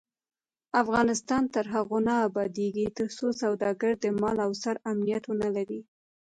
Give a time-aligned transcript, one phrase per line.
[0.81, 5.81] افغانستان تر هغو نه ابادیږي، ترڅو سوداګر د مال او سر امنیت ونلري.